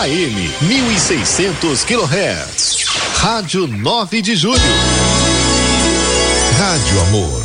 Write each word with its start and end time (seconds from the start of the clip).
AM 0.00 0.34
1600 0.62 1.84
kHz. 1.84 2.86
Rádio 3.16 3.66
9 3.66 4.22
de 4.22 4.34
Julho. 4.34 4.58
Rádio 6.58 7.00
Amor. 7.02 7.42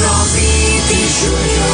9 0.00 0.40
de 0.88 1.00
julho. 1.20 1.66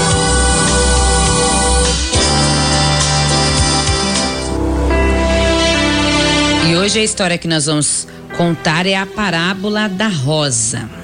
E 6.68 6.76
hoje 6.76 6.98
a 6.98 7.04
história 7.04 7.38
que 7.38 7.46
nós 7.46 7.66
vamos 7.66 8.08
contar 8.36 8.86
é 8.86 8.96
a 8.96 9.06
parábola 9.06 9.88
da 9.88 10.08
rosa. 10.08 11.03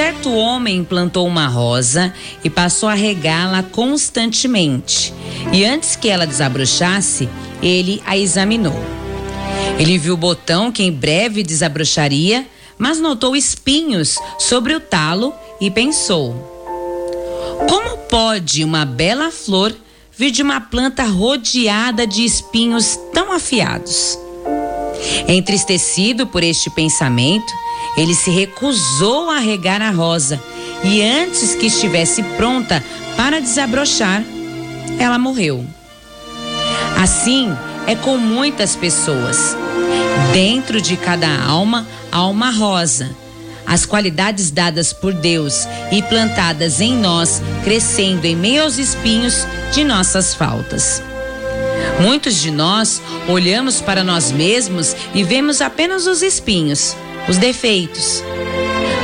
Certo 0.00 0.32
homem 0.32 0.82
plantou 0.82 1.26
uma 1.26 1.46
rosa 1.46 2.14
e 2.42 2.48
passou 2.48 2.88
a 2.88 2.94
regá-la 2.94 3.62
constantemente. 3.62 5.12
E 5.52 5.62
antes 5.62 5.94
que 5.94 6.08
ela 6.08 6.26
desabrochasse, 6.26 7.28
ele 7.62 8.02
a 8.06 8.16
examinou. 8.16 8.82
Ele 9.78 9.98
viu 9.98 10.14
o 10.14 10.16
botão 10.16 10.72
que 10.72 10.82
em 10.82 10.90
breve 10.90 11.42
desabrocharia, 11.42 12.46
mas 12.78 12.98
notou 12.98 13.36
espinhos 13.36 14.16
sobre 14.38 14.74
o 14.74 14.80
talo 14.80 15.34
e 15.60 15.70
pensou: 15.70 16.32
Como 17.68 17.98
pode 18.08 18.64
uma 18.64 18.86
bela 18.86 19.30
flor 19.30 19.76
vir 20.16 20.30
de 20.30 20.40
uma 20.40 20.62
planta 20.62 21.04
rodeada 21.04 22.06
de 22.06 22.24
espinhos 22.24 22.98
tão 23.12 23.30
afiados? 23.34 24.18
Entristecido 25.28 26.26
por 26.26 26.42
este 26.42 26.70
pensamento, 26.70 27.52
ele 27.96 28.14
se 28.14 28.30
recusou 28.30 29.30
a 29.30 29.38
regar 29.38 29.82
a 29.82 29.90
rosa 29.90 30.40
e 30.84 31.02
antes 31.02 31.54
que 31.54 31.66
estivesse 31.66 32.22
pronta 32.36 32.82
para 33.16 33.40
desabrochar, 33.40 34.22
ela 34.98 35.18
morreu. 35.18 35.64
Assim 36.96 37.50
é 37.86 37.94
com 37.94 38.16
muitas 38.16 38.76
pessoas. 38.76 39.56
Dentro 40.32 40.80
de 40.80 40.96
cada 40.96 41.42
alma 41.42 41.86
há 42.12 42.26
uma 42.26 42.50
rosa. 42.50 43.10
As 43.66 43.86
qualidades 43.86 44.50
dadas 44.50 44.92
por 44.92 45.12
Deus 45.12 45.66
e 45.92 46.02
plantadas 46.02 46.80
em 46.80 46.94
nós, 46.94 47.40
crescendo 47.62 48.24
em 48.24 48.34
meio 48.34 48.64
aos 48.64 48.78
espinhos 48.78 49.46
de 49.72 49.84
nossas 49.84 50.34
faltas. 50.34 51.02
Muitos 52.00 52.36
de 52.36 52.50
nós 52.50 53.02
olhamos 53.28 53.80
para 53.80 54.02
nós 54.02 54.32
mesmos 54.32 54.96
e 55.14 55.22
vemos 55.22 55.60
apenas 55.60 56.06
os 56.06 56.22
espinhos, 56.22 56.96
os 57.28 57.36
defeitos. 57.36 58.22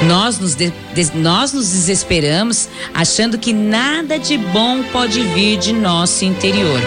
Nós 0.09 0.39
nos, 0.39 0.55
de, 0.55 0.73
nós 1.15 1.53
nos 1.53 1.69
desesperamos 1.69 2.69
achando 2.95 3.39
que 3.39 3.53
nada 3.53 4.19
de 4.19 4.39
bom 4.39 4.83
pode 4.85 5.21
vir 5.21 5.59
de 5.59 5.73
nosso 5.73 6.25
interior. 6.25 6.81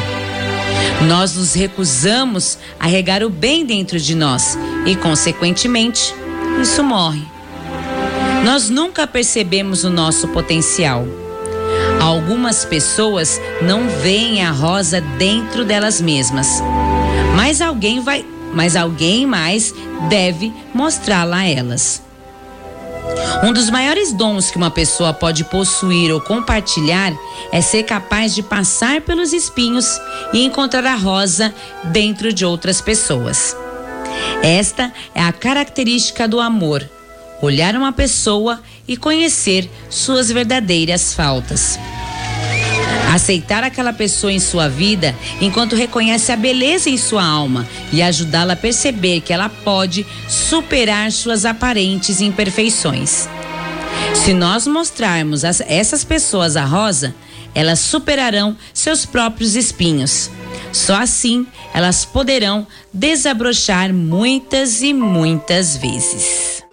Nós 1.08 1.36
nos 1.36 1.54
recusamos 1.54 2.58
a 2.80 2.88
regar 2.88 3.24
o 3.24 3.30
bem 3.30 3.66
dentro 3.66 4.00
de 4.00 4.16
nós 4.16 4.58
e, 4.86 4.96
consequentemente, 4.96 6.14
isso 6.62 6.84
morre. 6.84 7.24
Nós 8.44 8.70
nunca 8.70 9.06
percebemos 9.06 9.84
o 9.84 9.90
nosso 9.90 10.28
potencial. 10.30 11.06
Algumas 12.00 12.64
pessoas 12.64 13.40
não 13.62 13.90
veem 13.90 14.44
a 14.44 14.52
rosa 14.52 15.02
dentro 15.18 15.66
delas 15.66 16.00
mesmas, 16.00 16.48
mas 17.36 17.62
alguém 17.62 18.00
vai, 18.00 18.26
mas 18.54 18.76
alguém 18.76 19.26
mais 19.26 19.74
deve 20.10 20.54
mostrá-la 20.74 21.40
a 21.40 21.48
elas. 21.48 22.02
Um 23.44 23.52
dos 23.52 23.70
maiores 23.70 24.14
dons 24.14 24.50
que 24.50 24.58
uma 24.58 24.72
pessoa 24.72 25.14
pode 25.14 25.44
possuir 25.44 26.12
ou 26.12 26.22
compartilhar 26.22 27.14
é 27.52 27.62
ser 27.62 27.84
capaz 27.84 28.34
de 28.34 28.44
passar 28.44 29.02
pelos 29.02 29.34
espinhos 29.34 30.00
e 30.34 30.44
encontrar 30.44 30.86
a 30.86 30.96
rosa 30.96 31.54
dentro 31.86 32.32
de 32.32 32.46
outras 32.46 32.82
pessoas. 32.82 33.56
Esta 34.42 34.92
é 35.14 35.22
a 35.22 35.32
característica 35.32 36.28
do 36.28 36.40
amor: 36.40 36.88
olhar 37.42 37.76
uma 37.76 37.92
pessoa 37.92 38.62
e 38.88 38.98
conhecer 38.98 39.70
suas 39.90 40.30
verdadeiras 40.30 41.14
faltas. 41.14 41.80
Aceitar 43.14 43.64
aquela 43.64 43.92
pessoa 43.92 44.32
em 44.32 44.40
sua 44.40 44.70
vida 44.70 45.16
enquanto 45.42 45.76
reconhece 45.76 46.32
a 46.32 46.36
beleza 46.36 46.90
em 46.90 46.98
sua 46.98 47.24
alma 47.24 47.68
e 47.92 48.02
ajudá-la 48.04 48.54
a 48.54 48.58
perceber 48.58 49.22
que 49.22 49.34
ela 49.34 49.50
pode 49.50 50.06
superar 50.28 51.12
suas 51.12 51.44
aparentes 51.44 52.22
imperfeições. 52.22 53.28
Se 54.14 54.34
nós 54.34 54.68
mostrarmos 54.68 55.44
a 55.44 55.50
essas 55.68 56.04
pessoas 56.04 56.56
a 56.56 56.66
rosa, 56.66 57.16
elas 57.56 57.80
superarão 57.80 58.56
seus 58.74 59.06
próprios 59.06 59.56
espinhos. 59.56 60.30
Só 60.72 61.02
assim 61.02 61.48
elas 61.74 62.06
poderão 62.06 62.68
desabrochar 62.94 63.94
muitas 63.94 64.82
e 64.82 64.94
muitas 64.94 65.78
vezes. 65.78 66.49